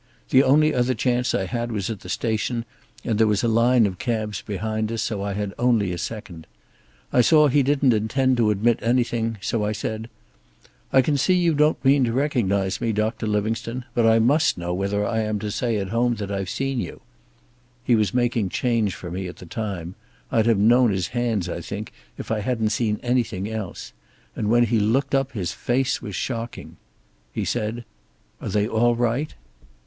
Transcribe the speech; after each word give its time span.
The 0.31 0.41
only 0.41 0.73
other 0.73 0.95
chance 0.95 1.35
I 1.35 1.45
had 1.45 1.71
was 1.71 1.87
at 1.91 1.99
the 1.99 2.09
station, 2.09 2.65
and 3.05 3.19
there 3.19 3.27
was 3.27 3.43
a 3.43 3.47
line 3.47 3.85
of 3.85 3.99
cabs 3.99 4.41
behind 4.41 4.91
us, 4.91 5.03
so 5.03 5.21
I 5.21 5.33
had 5.33 5.53
only 5.59 5.91
a 5.91 5.99
second. 5.99 6.47
I 7.13 7.21
saw 7.21 7.47
he 7.49 7.61
didn't 7.61 7.93
intend 7.93 8.37
to 8.37 8.49
admit 8.49 8.79
anything, 8.81 9.37
so 9.41 9.63
I 9.63 9.73
said: 9.73 10.09
'I 10.91 11.03
can 11.03 11.17
see 11.17 11.35
you 11.35 11.53
don't 11.53 11.85
mean 11.85 12.03
to 12.05 12.13
recognize 12.13 12.81
me, 12.81 12.91
Doctor 12.91 13.27
Livingstone, 13.27 13.85
but 13.93 14.07
I 14.07 14.17
must 14.17 14.57
know 14.57 14.73
whether 14.73 15.05
I 15.05 15.19
am 15.19 15.37
to 15.37 15.51
say 15.51 15.77
at 15.77 15.89
home 15.89 16.15
that 16.15 16.31
I've 16.31 16.49
seen 16.49 16.79
you.' 16.79 17.01
He 17.83 17.95
was 17.95 18.11
making 18.11 18.49
change 18.49 18.95
for 18.95 19.11
me 19.11 19.27
at 19.27 19.35
the 19.35 19.45
time 19.45 19.93
I'd 20.31 20.47
have 20.47 20.57
known 20.57 20.89
his 20.89 21.09
hands, 21.09 21.47
I 21.47 21.61
think, 21.61 21.93
if 22.17 22.31
I 22.31 22.39
hadn't 22.39 22.69
seen 22.69 22.99
anything 23.03 23.47
else 23.47 23.93
and 24.35 24.49
when 24.49 24.63
he 24.63 24.79
looked 24.79 25.13
up 25.13 25.33
his 25.33 25.51
face 25.51 26.01
was 26.01 26.15
shocking. 26.15 26.77
He 27.31 27.45
said, 27.45 27.85
'Are 28.41 28.49
they 28.49 28.67
all 28.67 28.95
right?' 28.95 29.35